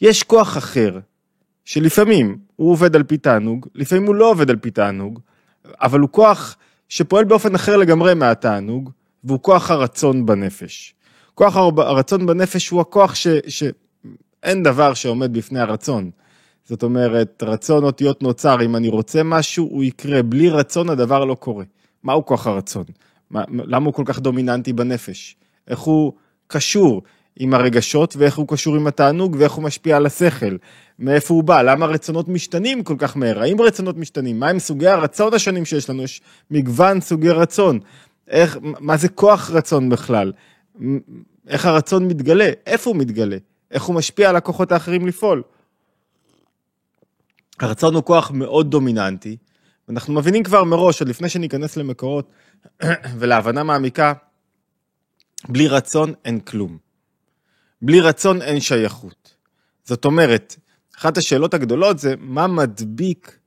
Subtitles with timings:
[0.00, 0.98] יש כוח אחר,
[1.64, 5.20] שלפעמים הוא עובד על פי תענוג, לפעמים הוא לא עובד על פי תענוג,
[5.80, 6.56] אבל הוא כוח
[6.88, 8.90] שפועל באופן אחר לגמרי מהתענוג,
[9.24, 10.94] והוא כוח הרצון בנפש.
[11.34, 13.26] כוח הרצון בנפש הוא הכוח ש...
[13.48, 16.10] שאין דבר שעומד בפני הרצון.
[16.64, 20.22] זאת אומרת, רצון אותיות נוצר, אם אני רוצה משהו, הוא יקרה.
[20.22, 21.64] בלי רצון הדבר לא קורה.
[22.02, 22.84] מהו כוח הרצון?
[23.30, 25.36] מה, למה הוא כל כך דומיננטי בנפש?
[25.68, 26.12] איך הוא
[26.46, 27.02] קשור
[27.36, 30.56] עם הרגשות, ואיך הוא קשור עם התענוג, ואיך הוא משפיע על השכל?
[30.98, 31.62] מאיפה הוא בא?
[31.62, 33.40] למה הרצונות משתנים כל כך מהר?
[33.42, 34.40] האם רצונות משתנים?
[34.40, 36.02] מהם סוגי הרצון השונים שיש לנו?
[36.02, 37.78] יש מגוון סוגי רצון.
[38.28, 40.32] איך, מה זה כוח רצון בכלל?
[41.48, 42.50] איך הרצון מתגלה?
[42.66, 43.36] איפה הוא מתגלה?
[43.70, 45.42] איך הוא משפיע על הכוחות האחרים לפעול?
[47.60, 49.36] הרצון הוא כוח מאוד דומיננטי,
[49.88, 52.30] ואנחנו מבינים כבר מראש, עוד לפני שניכנס למקורות
[53.18, 54.12] ולהבנה מעמיקה,
[55.48, 56.89] בלי רצון אין כלום.
[57.82, 59.34] בלי רצון אין שייכות.
[59.84, 60.56] זאת אומרת,
[60.98, 63.38] אחת השאלות הגדולות זה מה מדביק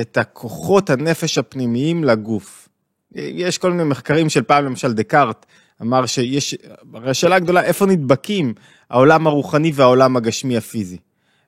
[0.00, 2.68] את הכוחות הנפש הפנימיים לגוף.
[3.14, 5.46] יש כל מיני מחקרים של פעם, למשל דקארט
[5.82, 6.54] אמר שיש,
[6.94, 8.54] הרי השאלה הגדולה, איפה נדבקים
[8.90, 10.96] העולם הרוחני והעולם הגשמי הפיזי.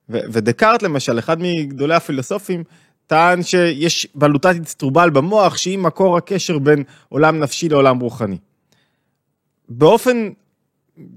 [0.09, 2.65] ודקארט למשל, אחד מגדולי הפילוסופים,
[3.07, 8.39] טען שיש בלוטת אצטרובל במוח שהיא מקור הקשר בין עולם נפשי לעולם רוחני.
[9.69, 10.31] באופן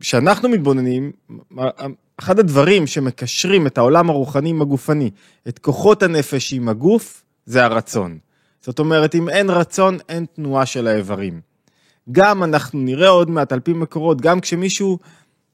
[0.02, 1.12] שאנחנו מתבוננים,
[2.18, 5.12] אחד הדברים שמקשרים את העולם הרוחני עם הגופני,
[5.48, 8.18] את כוחות הנפש עם הגוף, זה הרצון.
[8.62, 11.42] זאת אומרת, אם אין רצון, אין תנועה של האיברים.
[12.12, 15.00] גם אנחנו נראה עוד מעט על פי מקורות, גם כשמישהו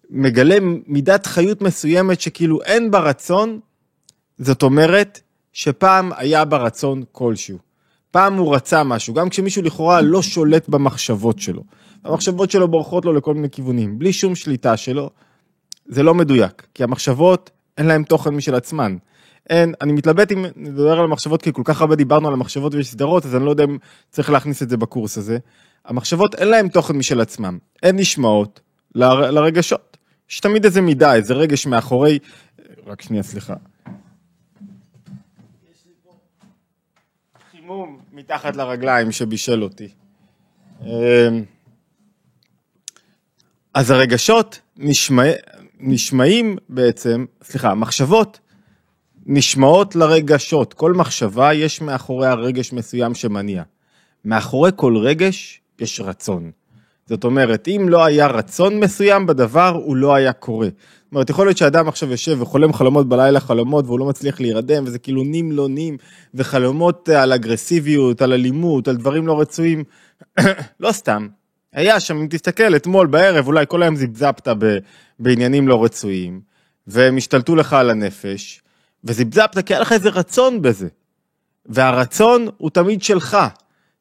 [0.09, 3.59] מגלה מידת חיות מסוימת שכאילו אין בה רצון,
[4.38, 5.22] זאת אומרת
[5.53, 7.70] שפעם היה בה רצון כלשהו.
[8.12, 11.64] פעם הוא רצה משהו, גם כשמישהו לכאורה לא שולט במחשבות שלו.
[12.04, 15.09] המחשבות שלו בורחות לו לכל מיני כיוונים, בלי שום שליטה שלו,
[15.86, 18.98] זה לא מדויק, כי המחשבות אין להן תוכן משל עצמן.
[19.50, 22.88] אין, אני מתלבט אם נדבר על המחשבות, כי כל כך הרבה דיברנו על המחשבות ויש
[22.88, 23.78] סדרות, אז אני לא יודע אם
[24.09, 25.38] צריך להכניס את זה בקורס הזה.
[25.85, 28.59] המחשבות אין להן תוכן משל עצמם, הן נשמעות
[28.96, 29.97] ל, לרגשות.
[30.30, 32.19] יש תמיד איזה מידה, איזה רגש מאחורי,
[32.88, 33.53] רק שנייה, סליחה.
[37.52, 39.89] חימום מתחת לרגליים שבישל אותי.
[40.81, 41.44] אמ,
[43.73, 45.23] אז הרגשות נשמע,
[45.79, 48.39] נשמעים בעצם, סליחה, המחשבות
[49.25, 50.73] נשמעות לרגשות.
[50.73, 53.63] כל מחשבה יש מאחוריה רגש מסוים שמניע.
[54.25, 56.51] מאחורי כל רגש יש רצון.
[57.11, 60.67] זאת אומרת, אם לא היה רצון מסוים בדבר, הוא לא היה קורה.
[60.67, 64.83] זאת אומרת, יכול להיות שאדם עכשיו יושב וחולם חלומות בלילה חלומות והוא לא מצליח להירדם,
[64.85, 65.97] וזה כאילו נים לא נים,
[66.33, 69.83] וחלומות על אגרסיביות, על אלימות, על דברים לא רצויים.
[70.79, 71.27] לא סתם.
[71.73, 74.47] היה שם, אם תסתכל, אתמול בערב, אולי כל היום זיבזפת
[75.19, 76.41] בעניינים לא רצויים,
[76.88, 78.61] והם השתלטו לך על הנפש,
[79.03, 80.88] וזיבזפת כי היה לך איזה רצון בזה.
[81.66, 83.38] והרצון הוא תמיד שלך.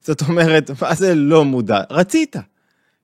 [0.00, 1.80] זאת אומרת, מה זה לא מודע?
[1.90, 2.36] רצית.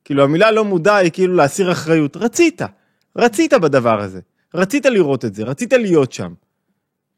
[0.07, 2.17] כאילו המילה לא מודע היא כאילו להסיר אחריות.
[2.17, 2.63] רצית.
[3.17, 4.21] רצית בדבר הזה.
[4.55, 6.33] רצית לראות את זה, רצית להיות שם.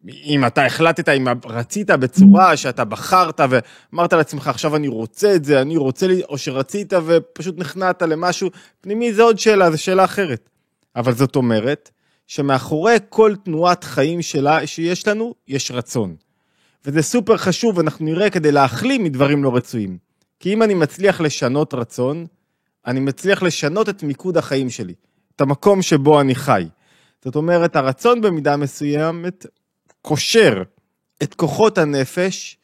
[0.08, 5.60] אם אתה החלטת, אם רצית בצורה שאתה בחרת ואמרת לעצמך, עכשיו אני רוצה את זה,
[5.60, 8.50] אני רוצה, לי, או שרצית ופשוט נכנעת למשהו
[8.80, 10.50] פנימי, זה עוד שאלה, זו שאלה אחרת.
[10.96, 11.90] אבל זאת אומרת,
[12.26, 16.14] שמאחורי כל תנועת חיים שלה, שיש לנו, יש רצון.
[16.84, 19.98] וזה סופר חשוב, אנחנו נראה כדי להחלים מדברים לא רצויים.
[20.40, 22.26] כי אם אני מצליח לשנות רצון,
[22.88, 24.94] אני מצליח לשנות את מיקוד החיים שלי,
[25.36, 26.68] את המקום שבו אני חי.
[27.24, 29.46] זאת אומרת, הרצון במידה מסוימת
[30.02, 30.62] קושר
[31.22, 32.56] את כוחות הנפש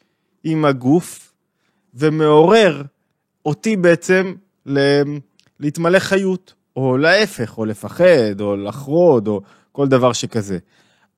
[0.45, 1.33] עם הגוף,
[1.95, 2.83] ומעורר
[3.47, 4.35] אותי בעצם
[5.61, 6.55] להתמלא חיות.
[6.77, 9.41] או להפך, או לפחד, או לחרוד, או
[9.73, 10.59] כל דבר שכזה.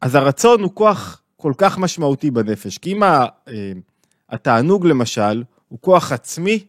[0.00, 3.26] אז הרצון הוא כוח כל כך משמעותי בנפש, כי אם אה,
[4.30, 6.64] התענוג למשל הוא כוח עצמי,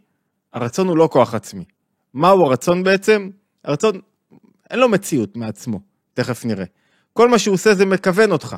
[0.53, 1.63] הרצון הוא לא כוח עצמי.
[2.13, 3.29] מהו הרצון בעצם?
[3.63, 3.99] הרצון,
[4.69, 5.79] אין לו מציאות מעצמו,
[6.13, 6.65] תכף נראה.
[7.13, 8.55] כל מה שהוא עושה זה מכוון אותך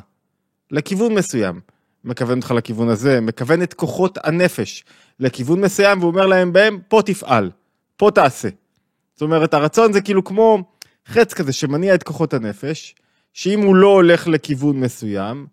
[0.70, 1.60] לכיוון מסוים.
[2.04, 4.84] מכוון אותך לכיוון הזה, מכוון את כוחות הנפש
[5.20, 7.50] לכיוון מסוים ואומר להם בהם, פה תפעל,
[7.96, 8.48] פה תעשה.
[9.14, 10.62] זאת אומרת, הרצון זה כאילו כמו
[11.06, 12.94] חץ כזה שמניע את כוחות הנפש,
[13.32, 15.46] שאם הוא לא הולך לכיוון מסוים,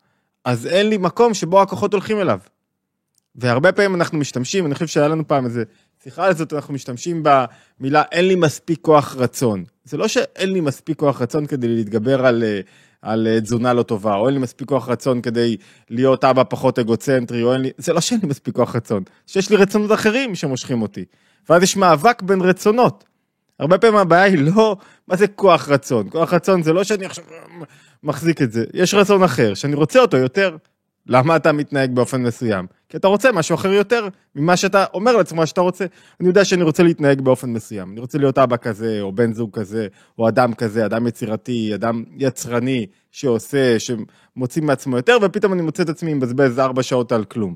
[0.46, 2.40] אז אין לי מקום שבו הכוחות הולכים אליו.
[3.36, 5.64] והרבה פעמים אנחנו משתמשים, אני חושב שהיה לנו פעם איזה
[6.04, 9.64] שיחה על זאת, אנחנו משתמשים במילה אין לי מספיק כוח רצון.
[9.84, 12.44] זה לא שאין לי מספיק כוח רצון כדי להתגבר על,
[13.02, 15.58] על תזונה לא טובה, או אין לי מספיק כוח רצון כדי
[15.90, 19.50] להיות אבא פחות אגוצנטרי, או אין לי, זה לא שאין לי מספיק כוח רצון, שיש
[19.50, 21.06] לי רצונות אחרים שמושכים אותי.
[21.50, 23.04] ואז יש מאבק בין רצונות.
[23.60, 24.78] הרבה פעמים הבעיה היא לא,
[25.08, 26.10] מה זה כוח רצון?
[26.10, 27.24] כוח רצון זה לא שאני עכשיו
[28.04, 30.58] מחזיק את זה, יש רצון אחר, שאני רוצה אותו יותר.
[31.08, 32.66] למה אתה מתנהג באופן מסוים?
[32.90, 35.86] כי אתה רוצה משהו אחר יותר ממה שאתה אומר לעצמו שאתה רוצה.
[36.20, 37.92] אני יודע שאני רוצה להתנהג באופן מסוים.
[37.92, 39.88] אני רוצה להיות אבא כזה, או בן זוג כזה,
[40.20, 45.90] או אדם כזה, אדם יצירתי, אדם יצרני, שעושה, שמוציא מעצמו יותר, ופתאום אני מוצא את
[45.90, 47.56] עצמי מבזבז ארבע שעות על כלום.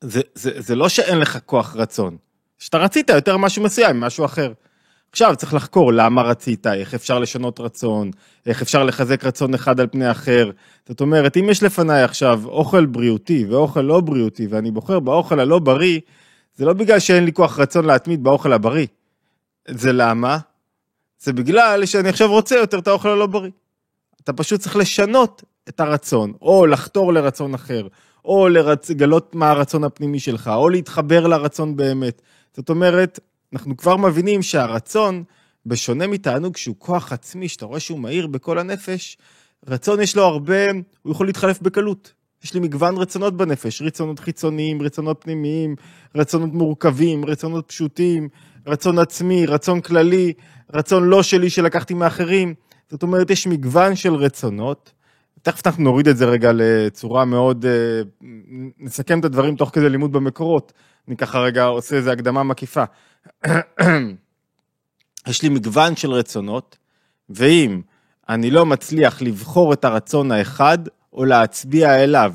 [0.00, 2.16] זה, זה, זה לא שאין לך כוח רצון.
[2.58, 4.52] שאתה רצית יותר משהו מסוים, משהו אחר.
[5.16, 8.10] עכשיו צריך לחקור למה רצית, איך אפשר לשנות רצון,
[8.46, 10.50] איך אפשר לחזק רצון אחד על פני אחר.
[10.88, 15.58] זאת אומרת, אם יש לפניי עכשיו אוכל בריאותי ואוכל לא בריאותי, ואני בוחר באוכל הלא
[15.58, 16.00] בריא,
[16.56, 18.86] זה לא בגלל שאין לי כוח רצון להתמיד באוכל הבריא.
[19.68, 20.38] זה למה?
[21.18, 23.50] זה בגלל שאני עכשיו רוצה יותר את האוכל הלא בריא.
[24.20, 27.86] אתה פשוט צריך לשנות את הרצון, או לחתור לרצון אחר,
[28.24, 32.22] או לגלות מה הרצון הפנימי שלך, או להתחבר לרצון באמת.
[32.56, 33.20] זאת אומרת,
[33.52, 35.24] אנחנו כבר מבינים שהרצון,
[35.66, 39.18] בשונה מתענוג שהוא כוח עצמי, שאתה רואה שהוא מהיר בכל הנפש,
[39.66, 40.70] רצון יש לו הרבה,
[41.02, 42.12] הוא יכול להתחלף בקלות.
[42.44, 45.76] יש לי מגוון רצונות בנפש, רצונות חיצוניים, רצונות פנימיים,
[46.14, 48.28] רצונות מורכבים, רצונות פשוטים,
[48.66, 50.32] רצון עצמי, רצון כללי,
[50.74, 52.54] רצון לא שלי שלקחתי מאחרים.
[52.90, 54.92] זאת אומרת, יש מגוון של רצונות.
[55.42, 58.02] תכף אנחנו נוריד את זה רגע לצורה מאוד, אה,
[58.78, 60.72] נסכם את הדברים תוך כדי לימוד במקורות.
[61.08, 62.84] אני ככה רגע עושה איזה הקדמה מקיפה.
[65.28, 66.76] יש לי מגוון של רצונות,
[67.30, 67.80] ואם
[68.28, 70.78] אני לא מצליח לבחור את הרצון האחד
[71.12, 72.32] או להצביע אליו,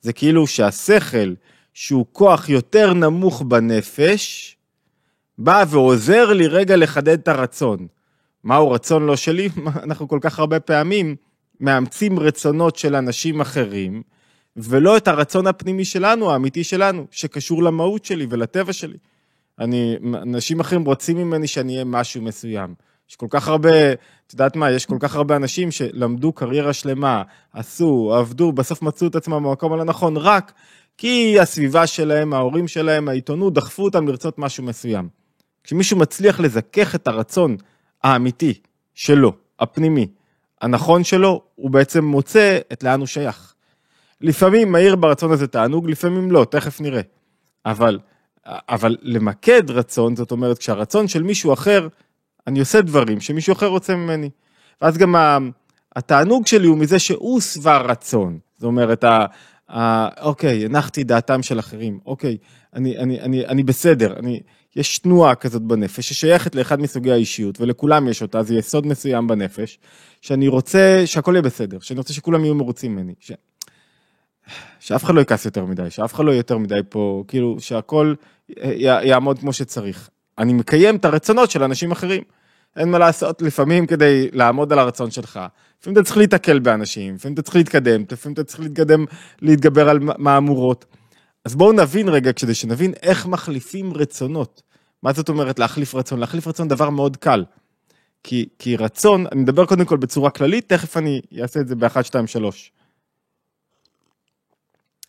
[0.00, 1.34] זה כאילו שהשכל,
[1.74, 4.56] שהוא כוח יותר נמוך בנפש,
[5.38, 7.86] בא ועוזר לי רגע לחדד את הרצון.
[8.44, 9.48] מהו רצון לא שלי?
[9.84, 11.16] אנחנו כל כך הרבה פעמים
[11.60, 14.02] מאמצים רצונות של אנשים אחרים,
[14.56, 18.96] ולא את הרצון הפנימי שלנו, האמיתי שלנו, שקשור למהות שלי ולטבע שלי.
[19.58, 22.74] אני, אנשים אחרים רוצים ממני שאני אהיה משהו מסוים.
[23.10, 27.22] יש כל כך הרבה, את יודעת מה, יש כל כך הרבה אנשים שלמדו קריירה שלמה,
[27.52, 30.52] עשו, עבדו, בסוף מצאו את עצמם במקום הלא נכון, רק
[30.98, 35.08] כי הסביבה שלהם, ההורים שלהם, העיתונות, דחפו אותם לרצות משהו מסוים.
[35.64, 37.56] כשמישהו מצליח לזכך את הרצון
[38.02, 38.54] האמיתי
[38.94, 40.06] שלו, הפנימי,
[40.60, 43.54] הנכון שלו, הוא בעצם מוצא את לאן הוא שייך.
[44.20, 47.00] לפעמים מהיר ברצון הזה תענוג, לפעמים לא, תכף נראה.
[47.66, 47.98] אבל
[48.46, 51.88] אבל למקד רצון, זאת אומרת, כשהרצון של מישהו אחר,
[52.46, 54.30] אני עושה דברים שמישהו אחר רוצה ממני.
[54.82, 55.14] ואז גם
[55.96, 58.38] התענוג שלי הוא מזה שהוא שבע רצון.
[58.54, 59.04] זאת אומרת,
[60.20, 62.36] אוקיי, הנחתי דעתם של אחרים, אוקיי,
[62.74, 64.40] אני, אני, אני, אני בסדר, אני,
[64.76, 69.78] יש תנועה כזאת בנפש ששייכת לאחד מסוגי האישיות, ולכולם יש אותה, זה יסוד מסוים בנפש,
[70.20, 73.14] שאני רוצה שהכל יהיה בסדר, שאני רוצה שכולם יהיו מרוצים ממני.
[73.20, 73.32] ש...
[74.80, 78.14] שאף אחד לא יכעס יותר מדי, שאף אחד לא יהיה יותר מדי פה, כאילו שהכל
[78.78, 80.10] יעמוד כמו שצריך.
[80.38, 82.22] אני מקיים את הרצונות של אנשים אחרים.
[82.76, 85.40] אין מה לעשות, לפעמים כדי לעמוד על הרצון שלך,
[85.80, 89.04] לפעמים אתה צריך להתקל באנשים, לפעמים אתה צריך להתקדם, לפעמים אתה צריך להתקדם,
[89.42, 90.84] להתגבר על מהמורות.
[91.44, 94.62] אז בואו נבין רגע, כדי שנבין איך מחליפים רצונות.
[95.02, 96.20] מה זאת אומרת להחליף רצון?
[96.20, 97.44] להחליף רצון דבר מאוד קל.
[98.24, 102.02] כי, כי רצון, אני מדבר קודם כל בצורה כללית, תכף אני אעשה את זה ב-1,
[102.02, 102.72] 2, 3.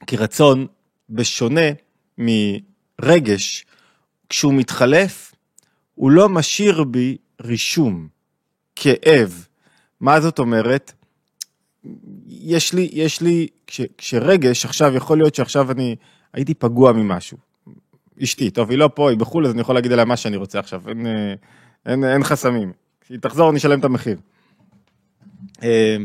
[0.07, 0.67] כי רצון,
[1.09, 1.61] בשונה
[2.17, 3.65] מרגש,
[4.29, 5.35] כשהוא מתחלף,
[5.95, 8.07] הוא לא משאיר בי רישום,
[8.75, 9.47] כאב.
[9.99, 10.93] מה זאת אומרת?
[12.27, 15.95] יש לי, יש לי, כש, כשרגש, עכשיו יכול להיות שעכשיו אני
[16.33, 17.37] הייתי פגוע ממשהו.
[18.23, 20.59] אשתי, טוב, היא לא פה, היא בחו"ל, אז אני יכול להגיד עליה מה שאני רוצה
[20.59, 21.05] עכשיו, אין,
[21.85, 22.71] אין, אין חסמים.
[23.01, 24.17] כשהיא תחזור, אני אשלם את המחיר.
[25.63, 25.97] אה,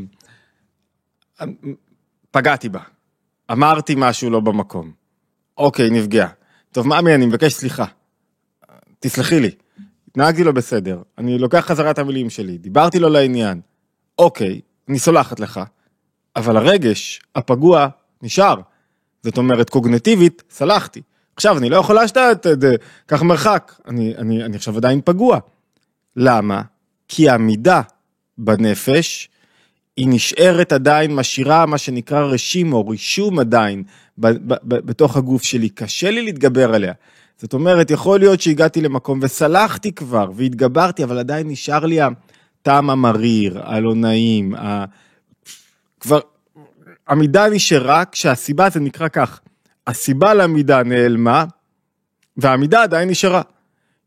[2.30, 2.80] פגעתי בה.
[3.52, 4.92] אמרתי משהו לא במקום.
[5.58, 6.28] אוקיי, נפגע.
[6.72, 7.84] טוב, מאמי, אני מבקש סליחה.
[9.00, 9.50] תסלחי לי.
[10.10, 13.60] התנהגתי לא בסדר, אני לוקח חזרה את המילים שלי, דיברתי לו לעניין.
[14.18, 15.60] אוקיי, אני סולחת לך,
[16.36, 17.88] אבל הרגש הפגוע
[18.22, 18.60] נשאר.
[19.22, 21.02] זאת אומרת, קוגנטיבית, סלחתי.
[21.36, 22.76] עכשיו, אני לא יכול להשתת את זה,
[23.06, 23.72] קח מרחק.
[23.88, 25.38] אני, אני, אני עכשיו עדיין פגוע.
[26.16, 26.62] למה?
[27.08, 27.80] כי המידה
[28.38, 29.28] בנפש
[29.98, 33.82] היא נשארת עדיין, משאירה מה שנקרא רשים או רישום עדיין
[34.64, 36.92] בתוך הגוף שלי, קשה לי להתגבר עליה.
[37.38, 43.60] זאת אומרת, יכול להיות שהגעתי למקום וסלחתי כבר והתגברתי, אבל עדיין נשאר לי הטעם המריר,
[43.64, 44.84] הלא נעים, ה...
[46.00, 46.20] כבר,
[47.08, 49.40] המידה נשארה כשהסיבה זה נקרא כך,
[49.86, 51.44] הסיבה למידה נעלמה
[52.36, 53.42] והמידה עדיין נשארה.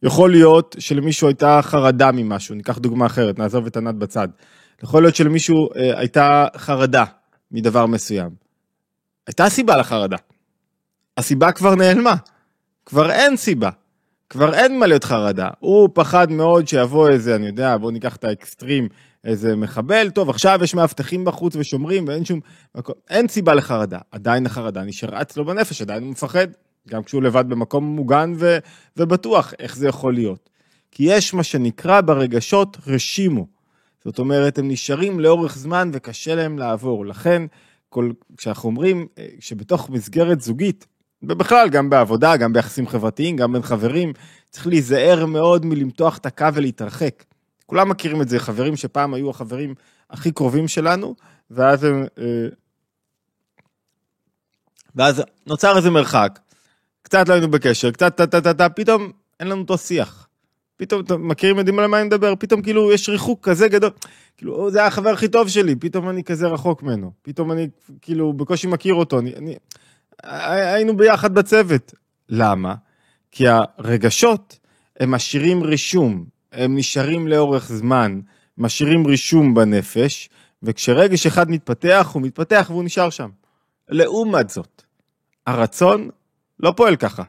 [0.03, 4.27] יכול להיות שלמישהו הייתה חרדה ממשהו, ניקח דוגמה אחרת, נעזוב את ענת בצד.
[4.83, 7.03] יכול להיות שלמישהו אה, הייתה חרדה
[7.51, 8.29] מדבר מסוים.
[9.27, 10.17] הייתה סיבה לחרדה.
[11.17, 12.15] הסיבה כבר נעלמה.
[12.85, 13.69] כבר אין סיבה.
[14.29, 15.50] כבר אין מה להיות חרדה.
[15.59, 18.88] הוא פחד מאוד שיבוא איזה, אני יודע, בואו ניקח את האקסטרים,
[19.23, 22.39] איזה מחבל, טוב, עכשיו יש מאבטחים בחוץ ושומרים ואין שום...
[23.09, 24.00] אין סיבה לחרדה.
[24.11, 26.47] עדיין החרדה נשארה אצלו בנפש, עדיין הוא מפחד,
[26.88, 28.57] גם כשהוא לבד במקום מוגן ו...
[28.97, 30.50] ובטוח, איך זה יכול להיות?
[30.91, 33.61] כי יש מה שנקרא ברגשות רשימו.
[34.05, 37.05] זאת אומרת, הם נשארים לאורך זמן וקשה להם לעבור.
[37.05, 37.43] לכן,
[37.89, 40.88] כל, כשאנחנו אומרים אה, שבתוך מסגרת זוגית,
[41.24, 44.13] ובכלל, גם בעבודה, גם ביחסים חברתיים, גם בין חברים,
[44.50, 47.24] צריך להיזהר מאוד מלמתוח את הקו ולהתרחק.
[47.65, 49.75] כולם מכירים את זה, חברים שפעם היו החברים
[50.10, 51.15] הכי קרובים שלנו,
[51.51, 52.05] ואז הם...
[52.17, 52.48] אה,
[54.96, 56.39] ואז נוצר איזה מרחק,
[57.01, 60.27] קצת לא היינו בקשר, קצת טה-טה-טה, פתאום אין לנו אותו שיח.
[60.81, 63.89] פתאום, אתם מכירים, יודעים על מה אני מדבר, פתאום כאילו יש ריחוק כזה גדול,
[64.38, 67.69] כאילו זה היה החבר הכי טוב שלי, פתאום אני כזה רחוק ממנו, פתאום אני
[68.01, 69.55] כאילו בקושי מכיר אותו, אני, אני,
[70.73, 71.93] היינו ביחד בצוות.
[72.29, 72.75] למה?
[73.31, 74.59] כי הרגשות
[75.00, 78.19] הם משאירים רישום, הם נשארים לאורך זמן,
[78.57, 80.29] משאירים רישום בנפש,
[80.63, 83.29] וכשרגש אחד מתפתח, הוא מתפתח והוא נשאר שם.
[83.89, 84.83] לעומת זאת,
[85.47, 86.09] הרצון
[86.59, 87.23] לא פועל ככה.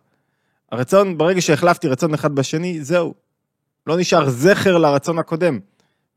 [0.73, 3.15] הרצון, ברגע שהחלפתי רצון אחד בשני, זהו.
[3.87, 5.59] לא נשאר זכר לרצון הקודם.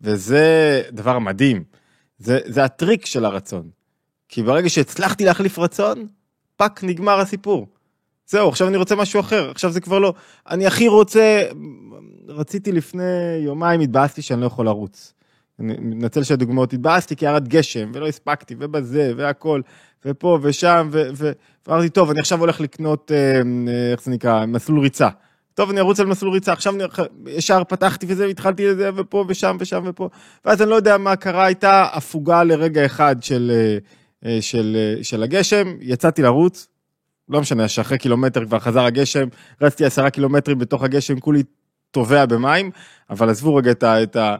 [0.01, 1.63] וזה דבר מדהים.
[2.17, 3.69] זה, זה הטריק של הרצון.
[4.29, 6.07] כי ברגע שהצלחתי להחליף רצון,
[6.57, 7.67] פאק, נגמר הסיפור.
[8.27, 10.13] זהו, עכשיו אני רוצה משהו אחר, עכשיו זה כבר לא...
[10.49, 11.43] אני הכי רוצה...
[12.27, 15.13] רציתי לפני יומיים, התבאסתי שאני לא יכול לרוץ.
[15.59, 19.61] אני מתנצל שהדוגמאות, התבאסתי כי ירד גשם, ולא הספקתי, ובזה, והכל,
[20.05, 20.89] ופה ושם,
[21.67, 23.35] ואמרתי, טוב, אני עכשיו הולך לקנות, אה,
[23.67, 25.09] אה, איך זה נקרא, מסלול ריצה.
[25.55, 26.83] טוב, אני ארוץ על מסלול ריצה, עכשיו אני
[27.27, 30.09] ישר פתחתי וזה, והתחלתי לזה, ופה ושם ושם ופה,
[30.45, 33.51] ואז אני לא יודע מה קרה, הייתה הפוגה לרגע אחד של,
[34.25, 36.67] אה, של, של הגשם, יצאתי לרוץ,
[37.29, 39.27] לא משנה, שאחרי קילומטר כבר חזר הגשם,
[39.61, 41.43] רצתי עשרה קילומטרים בתוך הגשם, כולי
[41.91, 42.71] טובע במים,
[43.09, 44.03] אבל עזבו רגע את ה...
[44.03, 44.35] את ה...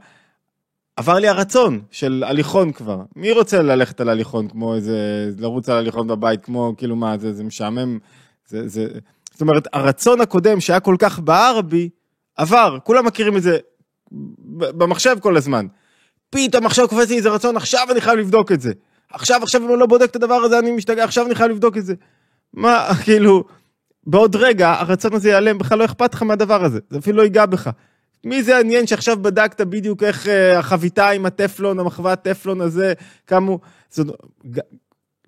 [0.96, 3.02] עבר לי הרצון של הליכון כבר.
[3.16, 7.34] מי רוצה ללכת על הליכון כמו איזה, לרוץ על הליכון בבית, כמו, כאילו מה, זה,
[7.34, 8.00] זה משעמם,
[8.48, 8.88] זה, זה...
[9.36, 11.90] זאת אומרת, הרצון הקודם שהיה כל כך בער בי,
[12.38, 13.58] עבר, כולם מכירים את זה
[14.52, 15.66] במחשב כל הזמן.
[16.30, 18.72] פתאום עכשיו קופץ לי איזה רצון, עכשיו אני חייב לבדוק את זה.
[19.14, 21.78] עכשיו, עכשיו אם אני לא בודק את הדבר הזה, אני משתגע, עכשיו אני חייב לבדוק
[21.78, 21.94] את זה.
[22.54, 23.44] מה, כאילו,
[24.08, 27.46] בעוד רגע הרצון הזה ייעלם, בכלל לא אכפת לך מהדבר הזה, זה אפילו לא ייגע
[27.46, 27.70] בך.
[28.24, 32.94] מי זה עניין שעכשיו בדקת בדיוק איך uh, החביתה עם הטפלון, המחווה הטפלון הזה,
[33.28, 33.60] כמה הוא...
[33.90, 34.08] זאת,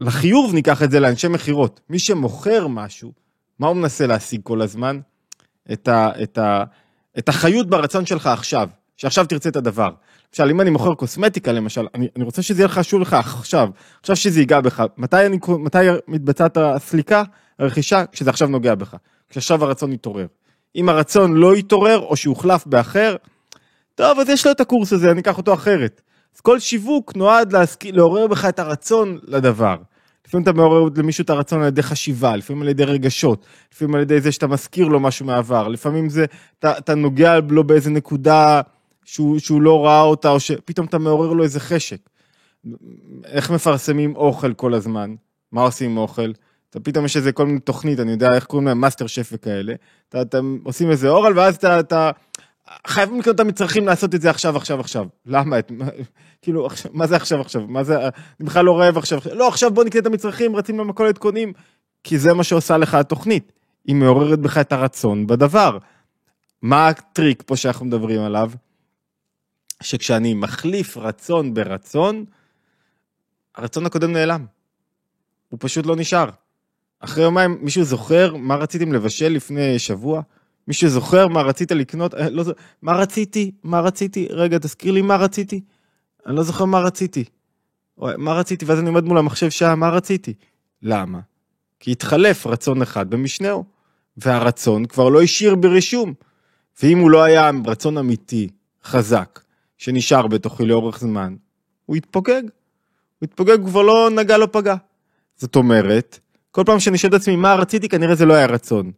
[0.02, 1.80] לחיוב ניקח את זה לאנשי מכירות.
[1.90, 3.12] מי שמוכר משהו,
[3.60, 5.00] מה הוא מנסה להשיג כל הזמן?
[5.74, 6.64] את, ה, את, ה,
[7.18, 9.90] את החיות ברצון שלך עכשיו, שעכשיו תרצה את הדבר.
[10.34, 14.16] למשל, אם אני מוכר קוסמטיקה למשל, אני, אני רוצה שזה יהיה חשוב לך עכשיו, עכשיו
[14.16, 14.84] שזה ייגע בך.
[14.98, 17.24] מתי, אני, מתי מתבצעת הסליקה,
[17.60, 18.06] הרכישה?
[18.12, 18.96] כשזה עכשיו נוגע בך.
[19.30, 20.26] כשעכשיו הרצון יתעורר.
[20.76, 23.16] אם הרצון לא יתעורר, או שהוחלף באחר,
[23.96, 26.02] טוב, אז יש לו את הקורס הזה, אני אקח אותו אחרת.
[26.36, 27.86] אז כל שיווק נועד להסק...
[27.86, 29.76] לעורר בך את הרצון לדבר.
[30.28, 34.02] לפעמים אתה מעורר למישהו את הרצון על ידי חשיבה, לפעמים על ידי רגשות, לפעמים על
[34.02, 36.26] ידי זה שאתה מזכיר לו משהו מהעבר, לפעמים זה,
[36.60, 38.62] אתה, אתה נוגע לו באיזה נקודה
[39.06, 42.10] שהוא, שהוא לא ראה אותה, או שפתאום אתה מעורר לו איזה חשק.
[43.26, 45.16] איך מפרסמים אוכל כל הזמן?
[45.52, 46.32] מה עושים עם אוכל?
[46.70, 49.74] אתה פתאום יש איזה כל מיני תוכנית, אני יודע איך קוראים להם מאסטר שף וכאלה.
[50.10, 52.12] אתה, אתה עושים איזה אוכל, ואז אתה, אתה
[52.88, 55.06] חייבים לקנות את המצרכים לעשות את זה עכשיו, עכשיו, עכשיו.
[55.26, 55.60] למה?
[55.60, 55.72] את,
[56.42, 57.68] כאילו, עכשיו, מה זה עכשיו, עכשיו?
[57.68, 58.10] מה זה, אני
[58.40, 59.20] בכלל לא רעב עכשיו.
[59.34, 61.54] לא, עכשיו בוא נקנה את המצרכים, רצים למכולת קונים,
[62.04, 63.52] כי זה מה שעושה לך התוכנית.
[63.86, 65.78] היא מעוררת בך את הרצון בדבר.
[66.62, 68.52] מה הטריק פה שאנחנו מדברים עליו?
[69.84, 72.26] שכשאני מחליף רצון ברצון,
[73.56, 74.46] הרצון הקודם נעלם.
[75.50, 76.30] הוא פשוט לא נשאר.
[77.00, 80.22] אחרי יומיים, מישהו זוכר מה רציתם לבשל לפני שבוע?
[80.68, 82.14] מישהו זוכר מה רצית לקנות?
[82.14, 82.44] אה, לא,
[82.82, 83.52] מה רציתי?
[83.64, 84.28] מה רציתי?
[84.30, 85.62] רגע, תזכיר לי מה רציתי.
[86.26, 87.24] אני לא זוכר מה רציתי.
[87.98, 88.66] מה רציתי?
[88.66, 90.34] ואז אני עומד מול המחשב שעה, מה רציתי?
[90.82, 91.20] למה?
[91.80, 93.64] כי התחלף רצון אחד במשנהו,
[94.18, 96.14] והרצון כבר לא השאיר ברישום.
[96.84, 98.50] ואם הוא לא היה רצון אמיתי,
[98.84, 99.40] חזק,
[99.78, 101.36] שנשאר בתוכי לאורך זמן,
[101.86, 102.42] הוא התפוגג.
[103.20, 104.76] הוא התפוגג, הוא כבר לא נגע, לא פגע.
[105.36, 106.20] זאת אומרת,
[106.52, 108.92] כל פעם שאני שואל את עצמי מה רציתי, כנראה זה לא היה רצון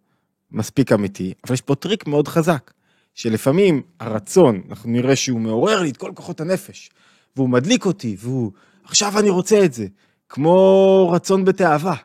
[0.52, 2.72] מספיק אמיתי, אבל יש פה טריק מאוד חזק,
[3.16, 6.90] שלפעמים הרצון, אנחנו נראה שהוא מעורר לי את כל כוחות הנפש,
[7.36, 8.52] והוא מדליק אותי, והוא,
[8.84, 9.88] עכשיו אני רוצה את זה,
[10.30, 11.96] כמו רצון בתאווה.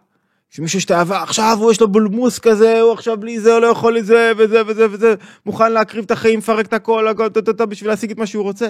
[0.50, 3.66] שמישהו יש תאווה, עכשיו הוא יש לו בולמוס כזה, הוא עכשיו בלי זה, הוא לא
[3.66, 5.14] יכול לזה, וזה וזה וזה,
[5.46, 8.26] מוכן להקריב את החיים, מפרק את הכל, הכל, טה, טה, טה, בשביל להשיג את מה
[8.26, 8.68] שהוא רוצה.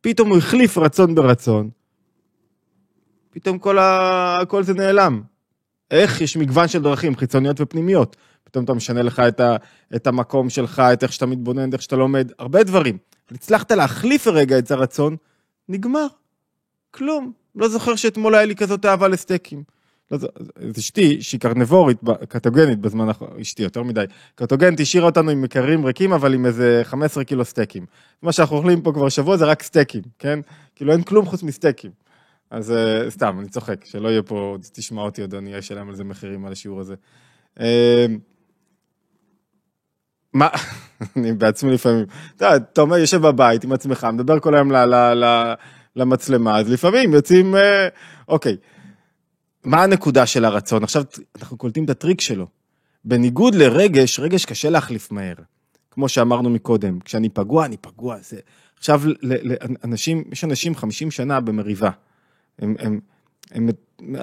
[0.00, 1.70] פתאום הוא החליף רצון ברצון,
[3.30, 4.38] פתאום כל, ה...
[4.48, 5.22] כל זה נעלם.
[5.90, 8.16] איך יש מגוון של דרכים חיצוניות ופנימיות.
[8.54, 9.56] פתאום אתה משנה לך את, ה...
[9.96, 12.98] את המקום שלך, את איך שאתה מתבונן, איך שאתה לומד, הרבה דברים.
[13.30, 15.16] הצלחת להחליף רגע את הרצון,
[15.68, 16.06] נגמר.
[16.90, 17.32] כלום.
[17.56, 19.62] לא זוכר שאתמול היה לי כזאת אהבה לסטייקים.
[20.10, 25.42] לא, אז אשתי, שהיא קרנבורית, קטוגנית בזמן האחרון, אשתי יותר מדי, קטוגנית השאירה אותנו עם
[25.42, 27.86] מקררים ריקים, אבל עם איזה 15 קילו סטייקים.
[28.22, 30.40] מה שאנחנו אוכלים פה כבר שבוע זה רק סטייקים, כן?
[30.76, 31.90] כאילו אין כלום חוץ מסטייקים.
[32.50, 36.04] אז אה, סתם, אני צוחק, שלא יהיה פה, תשמע אותי עוד, אני אשלם על זה
[36.04, 36.94] מחירים על השיעור הזה.
[37.60, 38.06] אה,
[40.34, 40.48] מה,
[41.16, 42.04] אני בעצמי לפעמים,
[42.36, 44.72] אתה יודע, אתה אומר, יושב בבית עם עצמך, מדבר כל היום
[45.96, 47.88] למצלמה, אז לפעמים יוצאים, אה,
[48.28, 48.56] אוקיי.
[49.64, 50.84] מה הנקודה של הרצון?
[50.84, 51.02] עכשיו
[51.38, 52.46] אנחנו קולטים את הטריק שלו.
[53.04, 55.34] בניגוד לרגש, רגש קשה להחליף מהר.
[55.90, 58.16] כמו שאמרנו מקודם, כשאני פגוע, אני פגוע.
[58.22, 58.36] זה...
[58.78, 61.90] עכשיו, לאנשים, יש אנשים 50 שנה במריבה.
[62.58, 63.00] הם, הם,
[63.50, 63.68] הם,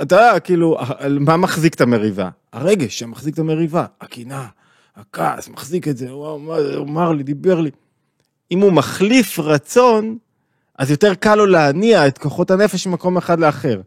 [0.01, 0.77] אתה יודע, כאילו,
[1.19, 2.29] מה מחזיק את המריבה?
[2.53, 4.47] הרגש שמחזיק את המריבה, הקנאה,
[4.95, 7.71] הכעס, מחזיק את זה, הוא אמר, הוא אמר לי, דיבר לי.
[8.51, 10.17] אם הוא מחליף רצון,
[10.77, 13.81] אז יותר קל לו להניע את כוחות הנפש ממקום אחד לאחר.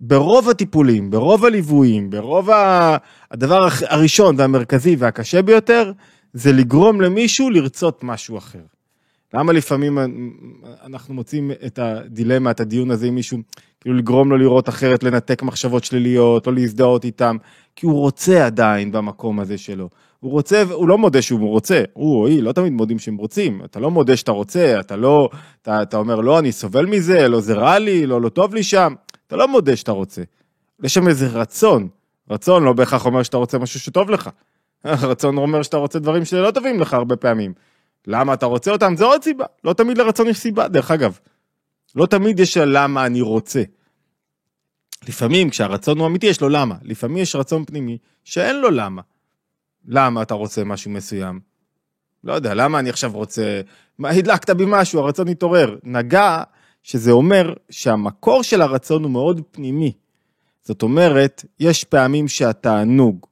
[0.00, 2.96] ברוב הטיפולים, ברוב הליוויים, ברוב ה...
[3.30, 5.92] הדבר הראשון והמרכזי והקשה ביותר,
[6.32, 8.62] זה לגרום למישהו לרצות משהו אחר.
[9.34, 9.98] למה לפעמים
[10.84, 13.38] אנחנו מוצאים את הדילמה, את הדיון הזה עם מישהו,
[13.80, 17.36] כאילו לגרום לו לראות אחרת, לנתק מחשבות שליליות, או להזדהות איתם,
[17.76, 19.88] כי הוא רוצה עדיין במקום הזה שלו.
[20.22, 23.64] הוא רוצה, הוא לא מודה שהוא רוצה, הוא או היא לא תמיד מודים שהם רוצים,
[23.64, 25.28] אתה לא מודה שאתה רוצה, אתה לא,
[25.62, 28.62] אתה, אתה אומר לא, אני סובל מזה, לא זה רע לי, לא, לא טוב לי
[28.62, 28.94] שם,
[29.26, 30.22] אתה לא מודה שאתה רוצה.
[30.82, 31.88] יש שם איזה רצון,
[32.30, 34.30] רצון לא בהכרח אומר שאתה רוצה משהו שטוב לך.
[35.10, 37.52] רצון אומר שאתה רוצה דברים שלא טובים לך הרבה פעמים.
[38.06, 38.96] למה אתה רוצה אותם?
[38.96, 39.44] זה עוד סיבה.
[39.64, 41.18] לא תמיד לרצון יש סיבה, דרך אגב.
[41.94, 43.62] לא תמיד יש למה אני רוצה.
[45.08, 46.74] לפעמים כשהרצון הוא אמיתי יש לו למה.
[46.82, 49.02] לפעמים יש רצון פנימי שאין לו למה.
[49.86, 51.40] למה אתה רוצה משהו מסוים?
[52.24, 53.60] לא יודע, למה אני עכשיו רוצה...
[53.98, 55.76] מה, הדלקת בי משהו, הרצון התעורר.
[55.84, 56.42] נגע
[56.82, 59.92] שזה אומר שהמקור של הרצון הוא מאוד פנימי.
[60.62, 63.26] זאת אומרת, יש פעמים שהתענוג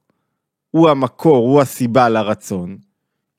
[0.71, 2.77] הוא המקור, הוא הסיבה לרצון.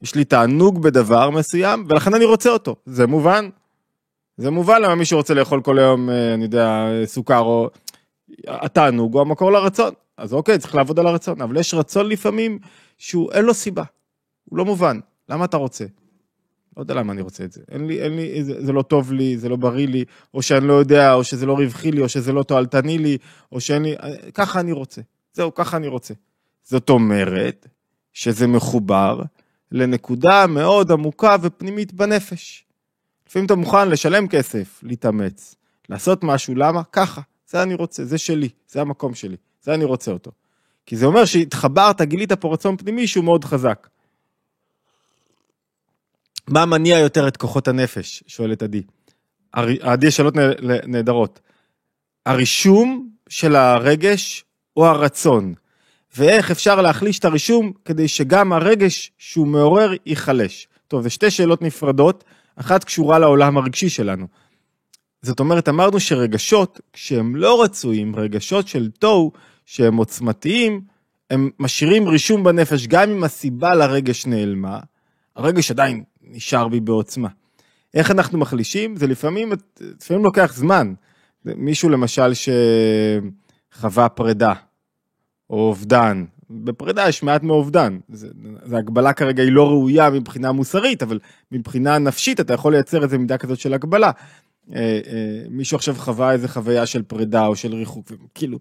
[0.02, 2.76] יש לי תענוג בדבר מסוים, ולכן אני רוצה אותו.
[2.86, 3.48] זה מובן.
[4.36, 7.70] זה מובן למה מישהו רוצה לאכול כל היום, אה, אני יודע, סוכר או...
[8.48, 9.92] התענוג הוא המקור לרצון.
[10.16, 12.58] אז אוקיי, צריך לעבוד על הרצון, אבל יש רצון לפעמים
[13.02, 13.84] שהוא, אין לו סיבה.
[14.44, 15.00] הוא לא מובן.
[15.28, 15.84] למה אתה רוצה?
[16.76, 17.60] לא יודע למה אני רוצה את זה.
[17.70, 20.68] אין לי, אין לי, זה, זה לא טוב לי, זה לא בריא לי, או שאני
[20.68, 23.18] לא יודע, או שזה לא רווחי לי, או שזה לא תועלתני לי,
[23.52, 23.94] או שאין לי...
[24.34, 25.00] ככה אני רוצה.
[25.32, 26.14] זהו, ככה אני רוצה.
[26.62, 27.66] זאת אומרת
[28.12, 29.22] שזה מחובר
[29.72, 32.64] לנקודה מאוד עמוקה ופנימית בנפש.
[33.28, 35.54] לפעמים אתה מוכן לשלם כסף, להתאמץ,
[35.88, 36.82] לעשות משהו, למה?
[36.92, 40.30] ככה, זה אני רוצה, זה שלי, זה המקום שלי, זה אני רוצה אותו.
[40.86, 43.88] כי זה אומר שהתחברת, גילית פה רצון פנימי שהוא מאוד חזק.
[46.48, 48.24] מה מניע יותר את כוחות הנפש?
[48.26, 48.82] שואלת עדי.
[49.80, 50.34] עדי, יש שאלות
[50.86, 51.40] נהדרות.
[52.26, 54.44] הרישום של הרגש
[54.76, 55.54] או הרצון?
[56.16, 60.68] ואיך אפשר להחליש את הרישום כדי שגם הרגש שהוא מעורר ייחלש.
[60.88, 62.24] טוב, זה שתי שאלות נפרדות,
[62.56, 64.26] אחת קשורה לעולם הרגשי שלנו.
[65.22, 69.32] זאת אומרת, אמרנו שרגשות, כשהם לא רצויים, רגשות של תוהו,
[69.66, 70.80] שהם עוצמתיים,
[71.30, 74.80] הם משאירים רישום בנפש, גם אם הסיבה לרגש נעלמה,
[75.36, 77.28] הרגש עדיין נשאר בי בעוצמה.
[77.94, 78.96] איך אנחנו מחלישים?
[78.96, 80.94] זה לפעמים, לפעמים לוקח זמן.
[81.44, 82.32] מישהו למשל
[83.72, 84.52] שחווה פרידה,
[85.50, 86.24] או אובדן.
[86.50, 87.98] בפרידה יש מעט מאובדן.
[88.64, 91.18] זו הגבלה כרגע היא לא ראויה מבחינה מוסרית, אבל
[91.52, 94.10] מבחינה נפשית אתה יכול לייצר איזה מידה כזאת של הגבלה.
[95.50, 98.58] מישהו עכשיו חווה איזה חוויה של פרידה או של ריחוק, כאילו,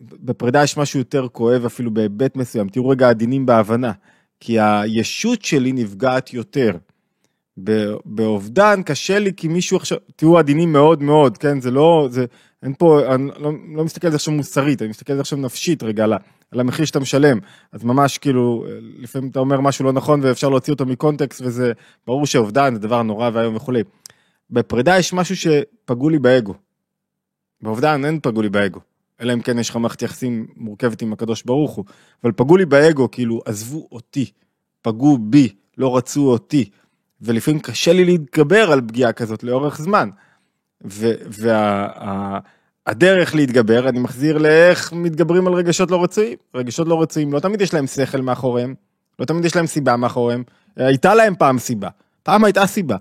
[0.00, 2.68] בפרידה יש משהו יותר כואב אפילו בהיבט מסוים.
[2.68, 3.92] תראו רגע עדינים בהבנה,
[4.40, 6.76] כי הישות שלי נפגעת יותר.
[8.04, 12.24] באובדן קשה לי כי מישהו עכשיו, תהיו עדינים מאוד מאוד, כן, זה לא, זה,
[12.62, 15.38] אין פה, אני לא, לא מסתכל על זה עכשיו מוסרית, אני מסתכל על זה עכשיו
[15.38, 16.04] נפשית רגע,
[16.50, 17.38] על המחיר שאתה משלם,
[17.72, 18.64] אז ממש כאילו,
[18.98, 21.72] לפעמים אתה אומר משהו לא נכון ואפשר להוציא אותו מקונטקסט וזה,
[22.06, 23.82] ברור שאובדן זה דבר נורא ואיום וכולי.
[24.50, 26.54] בפרידה יש משהו שפגעו לי באגו.
[27.62, 28.80] באובדן אין פגעו לי באגו,
[29.20, 31.84] אלא אם כן יש לך מערכת יחסים מורכבת עם הקדוש ברוך הוא,
[32.24, 34.30] אבל פגעו לי באגו, כאילו עזבו אותי,
[34.82, 36.70] פגעו בי, לא רצו אותי.
[37.20, 40.10] ולפעמים קשה לי להתגבר על פגיעה כזאת לאורך זמן.
[40.80, 41.34] והדרך
[43.34, 46.38] וה, להתגבר, אני מחזיר לאיך מתגברים על רגשות לא רצויים.
[46.54, 48.74] רגשות לא רצויים, לא תמיד יש להם שכל מאחוריהם,
[49.18, 50.42] לא תמיד יש להם סיבה מאחוריהם.
[50.76, 51.88] הייתה להם פעם סיבה,
[52.22, 52.96] פעם הייתה סיבה,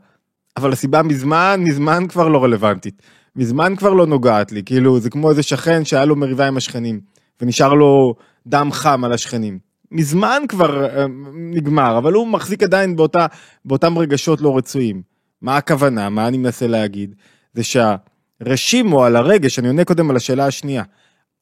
[0.57, 3.01] אבל הסיבה מזמן, מזמן כבר לא רלוונטית.
[3.37, 6.99] מזמן כבר לא נוגעת לי, כאילו זה כמו איזה שכן שהיה לו מריבה עם השכנים,
[7.41, 8.15] ונשאר לו
[8.47, 9.59] דם חם על השכנים.
[9.91, 10.87] מזמן כבר
[11.33, 13.25] נגמר, אבל הוא מחזיק עדיין באותה,
[13.65, 15.01] באותם רגשות לא רצויים.
[15.41, 16.09] מה הכוונה?
[16.09, 17.15] מה אני מנסה להגיד?
[17.53, 20.83] זה שהרשימו על הרגש, אני עונה קודם על השאלה השנייה,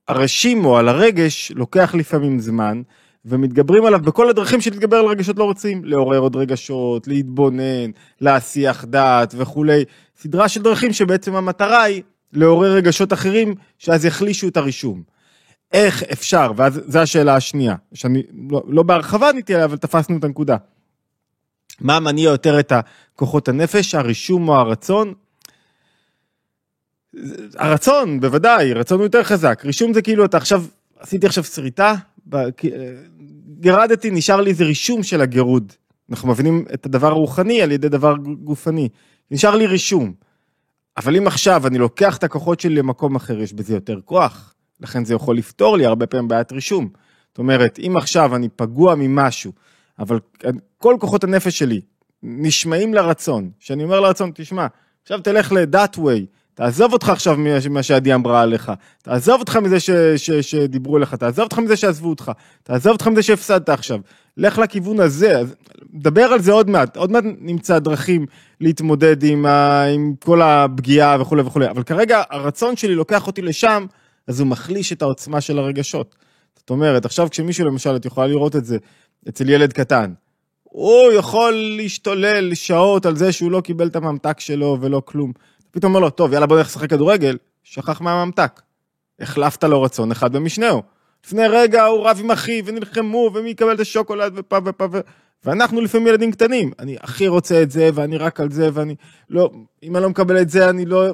[0.07, 2.81] הרשימו על הרגש לוקח לפעמים זמן,
[3.25, 9.33] ומתגברים עליו בכל הדרכים שלהתגבר על רגשות לא רוצים, לעורר עוד רגשות, להתבונן, להסיח דעת
[9.37, 9.83] וכולי,
[10.17, 15.03] סדרה של דרכים שבעצם המטרה היא לעורר רגשות אחרים, שאז יחלישו את הרישום.
[15.71, 20.23] איך אפשר, ואז זו השאלה השנייה, שאני לא, לא בהרחבה עניתי עליה, אבל תפסנו את
[20.23, 20.57] הנקודה.
[21.81, 22.71] מה מניע יותר את
[23.15, 25.13] כוחות הנפש, הרישום או הרצון?
[27.55, 29.61] הרצון, בוודאי, רצון הוא יותר חזק.
[29.65, 30.63] רישום זה כאילו, אתה עכשיו,
[30.99, 31.95] עשיתי עכשיו שריטה,
[33.59, 35.73] גרדתי, נשאר לי איזה רישום של הגירוד.
[36.09, 38.89] אנחנו מבינים את הדבר הרוחני על ידי דבר גופני.
[39.31, 40.13] נשאר לי רישום.
[40.97, 44.53] אבל אם עכשיו אני לוקח את הכוחות שלי למקום אחר, יש בזה יותר כוח.
[44.79, 46.89] לכן זה יכול לפתור לי הרבה פעמים בעיית רישום.
[47.27, 49.51] זאת אומרת, אם עכשיו אני פגוע ממשהו,
[49.99, 50.19] אבל
[50.77, 51.81] כל כוחות הנפש שלי
[52.23, 54.67] נשמעים לרצון, שאני אומר לרצון, תשמע,
[55.01, 55.51] עכשיו תלך
[55.97, 58.71] way, תעזוב אותך עכשיו ממה שעדי אמרה עליך,
[59.03, 62.31] תעזוב אותך מזה ש, ש, שדיברו לך, תעזוב אותך מזה שעזבו אותך,
[62.63, 63.99] תעזוב אותך מזה שהפסדת עכשיו,
[64.37, 65.41] לך לכיוון הזה,
[65.93, 68.25] דבר על זה עוד מעט, עוד מעט נמצא דרכים
[68.61, 73.85] להתמודד עם, ה, עם כל הפגיעה וכולי וכולי, אבל כרגע הרצון שלי לוקח אותי לשם,
[74.27, 76.15] אז הוא מחליש את העוצמה של הרגשות.
[76.55, 78.77] זאת אומרת, עכשיו כשמישהו למשל, את יכולה לראות את זה
[79.29, 80.13] אצל ילד קטן,
[80.63, 85.31] הוא יכול להשתולל שעות על זה שהוא לא קיבל את הממתק שלו ולא כלום.
[85.75, 88.61] פתאום אומר לו, טוב, יאללה בוא נלך לשחק כדורגל, שכח מהממתק.
[89.19, 90.83] החלפת לו רצון אחד במשנהו.
[91.25, 94.99] לפני רגע הוא רב עם אחי ונלחמו ומי יקבל את השוקולד ופה ופה ו...
[95.45, 98.95] ואנחנו לפעמים ילדים קטנים, אני הכי רוצה את זה ואני רק על זה ואני
[99.29, 99.49] לא,
[99.83, 101.05] אם אני לא מקבל את זה אני לא,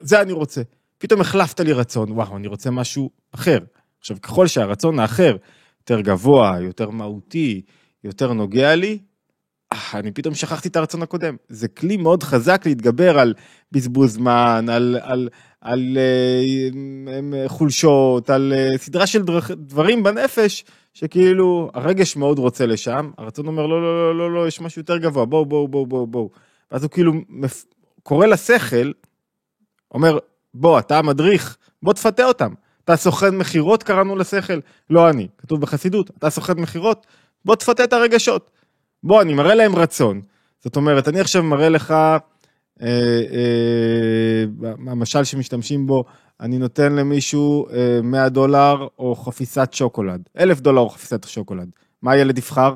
[0.00, 0.62] זה אני רוצה.
[0.98, 3.58] פתאום החלפת לי רצון, וואו, אני רוצה משהו אחר.
[4.00, 5.36] עכשיו, ככל שהרצון האחר
[5.80, 7.62] יותר גבוה, יותר מהותי,
[8.04, 8.98] יותר נוגע לי,
[9.94, 11.36] אני פתאום שכחתי את הרצון הקודם.
[11.48, 13.34] זה כלי מאוד חזק להתגבר על
[13.72, 15.28] בזבוז זמן, על, על,
[15.60, 15.98] על
[16.74, 23.46] uh, חולשות, על uh, סדרה של דרך, דברים בנפש, שכאילו הרגש מאוד רוצה לשם, הרצון
[23.46, 26.30] אומר לא, לא, לא, לא, לא, יש משהו יותר גבוה, בואו, בואו, בואו, בואו, בואו.
[26.72, 27.64] ואז הוא כאילו מפ...
[28.02, 28.92] קורא לשכל,
[29.94, 30.18] אומר,
[30.54, 32.52] בוא, אתה המדריך, בוא תפתה אותם.
[32.84, 37.06] אתה סוכן מכירות, קראנו לשכל, לא אני, כתוב בחסידות, אתה סוכן מכירות,
[37.44, 38.50] בוא תפתה את הרגשות.
[39.04, 40.20] בוא, אני מראה להם רצון.
[40.60, 42.20] זאת אומרת, אני עכשיו מראה לך, אה,
[42.82, 44.44] אה,
[44.86, 46.04] המשל שמשתמשים בו,
[46.40, 51.70] אני נותן למישהו אה, 100 דולר או חפיסת שוקולד, 1,000 דולר או חפיסת שוקולד.
[52.02, 52.74] מה הילד יבחר?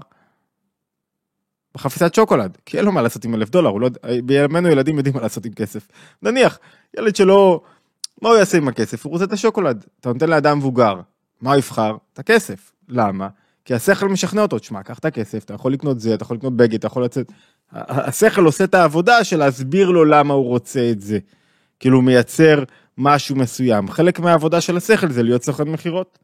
[1.74, 3.90] בחפיסת שוקולד, כי אין לו מה לעשות עם 1,000 דולר, לא,
[4.24, 5.88] בימינו ילדים יודעים מה לעשות עם כסף.
[6.22, 6.58] נניח,
[6.98, 7.60] ילד שלא,
[8.22, 9.04] מה הוא יעשה עם הכסף?
[9.04, 9.84] הוא רוצה את השוקולד.
[10.00, 11.00] אתה נותן לאדם מבוגר,
[11.40, 11.96] מה הוא יבחר?
[12.12, 12.72] את הכסף.
[12.88, 13.28] למה?
[13.66, 16.56] כי השכל משכנע אותו, תשמע, קח את הכסף, אתה יכול לקנות זה, אתה יכול לקנות
[16.56, 17.32] בגד, אתה יכול לצאת...
[17.72, 21.18] השכל עושה את העבודה של להסביר לו למה הוא רוצה את זה.
[21.80, 22.64] כאילו הוא מייצר
[22.98, 23.90] משהו מסוים.
[23.90, 26.18] חלק מהעבודה של השכל זה להיות סוכן מכירות.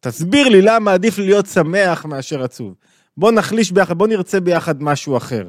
[0.00, 2.74] תסביר לי למה עדיף להיות שמח מאשר עצוב.
[3.16, 5.48] בוא נחליש ביחד, בוא נרצה ביחד משהו אחר.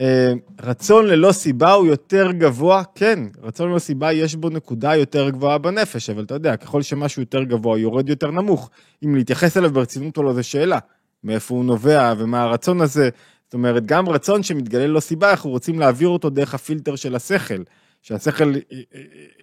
[0.00, 0.32] אה,
[0.62, 5.58] רצון ללא סיבה הוא יותר גבוה, כן, רצון ללא סיבה יש בו נקודה יותר גבוהה
[5.58, 8.70] בנפש, אבל אתה יודע, ככל שמשהו יותר גבוה יורד יותר נמוך.
[9.04, 10.78] אם להתייחס אליו ברצינות או לא זו שאלה,
[11.24, 13.08] מאיפה הוא נובע ומה הרצון הזה.
[13.44, 17.62] זאת אומרת, גם רצון שמתגלה ללא סיבה, אנחנו רוצים להעביר אותו דרך הפילטר של השכל,
[18.02, 18.52] שהשכל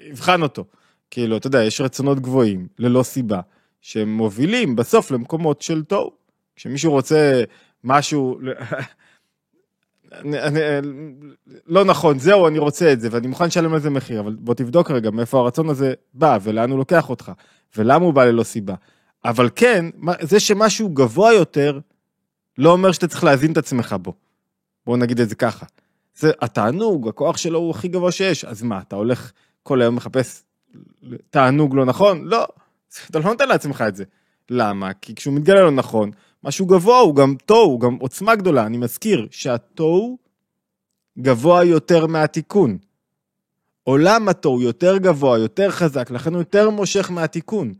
[0.09, 0.65] יבחן אותו.
[1.11, 3.39] כאילו, אתה יודע, יש רצונות גבוהים, ללא סיבה,
[3.81, 6.11] שהם מובילים בסוף למקומות של תוהו.
[6.55, 7.43] כשמישהו רוצה
[7.83, 8.39] משהו,
[10.11, 10.59] אני, אני,
[11.67, 14.53] לא נכון, זהו, אני רוצה את זה, ואני מוכן לשלם על זה מחיר, אבל בוא
[14.53, 17.31] תבדוק רגע מאיפה הרצון הזה בא, ולאן הוא לוקח אותך,
[17.77, 18.75] ולמה הוא בא ללא סיבה.
[19.25, 19.85] אבל כן,
[20.21, 21.79] זה שמשהו גבוה יותר,
[22.57, 24.13] לא אומר שאתה צריך להזין את עצמך בו.
[24.85, 25.65] בוא נגיד את זה ככה.
[26.15, 29.31] זה התענוג, הכוח שלו הוא הכי גבוה שיש, אז מה, אתה הולך
[29.63, 30.43] כל היום מחפש
[31.29, 32.25] תענוג לא נכון?
[32.25, 32.47] לא,
[33.09, 34.03] אתה לא נותן לעצמך את זה.
[34.49, 34.93] למה?
[34.93, 36.11] כי כשהוא מתגלה לא נכון,
[36.47, 38.65] משהו גבוה הוא גם תוהו, הוא גם עוצמה גדולה.
[38.65, 40.17] אני מזכיר שהתוהו
[41.19, 42.77] גבוה יותר מהתיקון.
[43.83, 47.73] עולם התוהו יותר גבוה, יותר חזק, לכן הוא יותר מושך מהתיקון,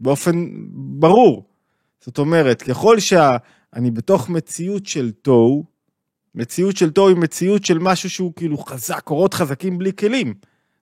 [0.00, 1.44] באופן ברור.
[2.00, 5.64] זאת אומרת, ככל שאני בתוך מציאות של תוהו,
[6.34, 10.34] מציאות של תוהו היא מציאות של משהו שהוא כאילו חזק, אורות חזקים בלי כלים.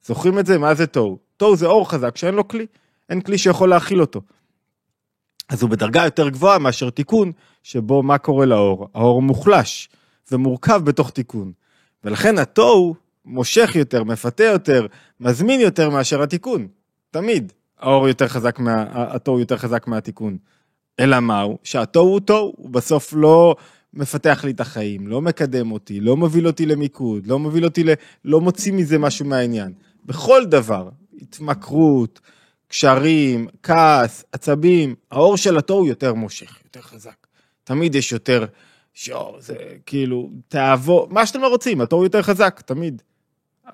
[0.07, 0.59] זוכרים את זה?
[0.59, 1.19] מה זה תוהו?
[1.37, 2.67] תוהו זה אור חזק שאין לו כלי,
[3.09, 4.21] אין כלי שיכול להכיל אותו.
[5.49, 7.33] אז הוא בדרגה יותר גבוהה מאשר תיקון,
[7.63, 8.89] שבו מה קורה לאור?
[8.95, 9.89] האור מוחלש
[10.33, 11.53] ומורכב בתוך תיקון.
[12.05, 14.87] ולכן התוהו מושך יותר, מפתה יותר,
[15.21, 16.67] מזמין יותר מאשר התיקון.
[17.11, 17.53] תמיד.
[17.79, 18.85] האור יותר חזק מה...
[18.93, 20.37] התוהו יותר חזק מהתיקון.
[21.01, 21.59] אלא מהו?
[21.63, 23.57] שהתוהו הוא תוהו, הוא בסוף לא
[23.95, 27.91] מפתח לי את החיים, לא מקדם אותי, לא מוביל אותי למיקוד, לא מוביל אותי ל...
[28.25, 29.73] לא מוציא מזה משהו מהעניין.
[30.05, 30.89] בכל דבר,
[31.23, 32.21] התמכרות,
[32.69, 37.27] קשרים, כעס, עצבים, האור של התור הוא יותר מושך, יותר חזק.
[37.65, 38.47] תמיד יש יותר,
[38.95, 39.55] שואו, זה
[39.87, 43.03] כאילו, תאבו, מה שאתם לא רוצים, התור יותר חזק, תמיד.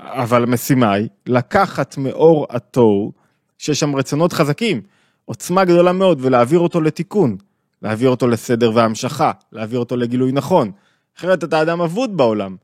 [0.01, 3.13] אבל המשימה היא לקחת מאור התור,
[3.59, 4.81] שיש שם רצונות חזקים,
[5.25, 7.37] עוצמה גדולה מאוד, ולהעביר אותו לתיקון,
[7.83, 10.73] להעביר אותו לסדר והמשכה, להעביר אותו לגילוי נכון.
[11.19, 12.57] אחרת אתה אדם אבוד בעולם.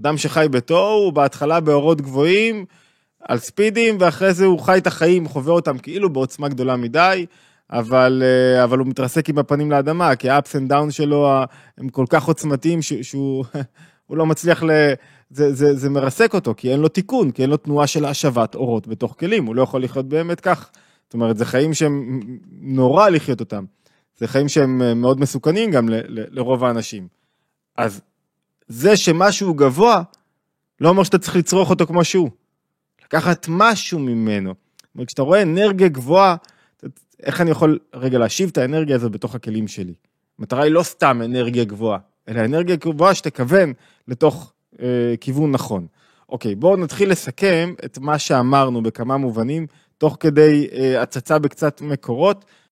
[0.00, 2.64] אדם שחי בתור, הוא בהתחלה באורות גבוהים,
[3.20, 7.26] על ספידים, ואחרי זה הוא חי את החיים, חווה אותם כאילו בעוצמה גדולה מדי,
[7.70, 11.28] אבל, אה, אבל הוא מתרסק עם הפנים לאדמה, כי ה-ups and downs שלו
[11.78, 13.44] הם כל כך עוצמתיים שהוא
[14.10, 14.70] לא מצליח ל...
[15.30, 18.54] זה, זה, זה מרסק אותו, כי אין לו תיקון, כי אין לו תנועה של השבת
[18.54, 20.70] אורות בתוך כלים, הוא לא יכול לחיות באמת כך.
[21.04, 22.20] זאת אומרת, זה חיים שהם
[22.60, 23.64] נורא לחיות אותם.
[24.16, 27.08] זה חיים שהם אה, מאוד מסוכנים גם ל, ל, לרוב האנשים.
[27.76, 28.00] אז
[28.68, 30.02] זה שמשהו גבוה,
[30.80, 32.30] לא אומר שאתה צריך לצרוך אותו כמו שהוא.
[33.08, 34.54] לקחת משהו ממנו.
[34.94, 36.36] אומרת, כשאתה רואה אנרגיה גבוהה,
[37.22, 39.94] איך אני יכול רגע להשיב את האנרגיה הזאת בתוך הכלים שלי?
[40.38, 43.72] המטרה היא לא סתם אנרגיה גבוהה, אלא אנרגיה גבוהה שתכוון
[44.08, 45.86] לתוך אה, כיוון נכון.
[46.28, 49.66] אוקיי, בואו נתחיל לסכם את מה שאמרנו בכמה מובנים,
[49.98, 52.44] תוך כדי אה, הצצה בקצת מקורות,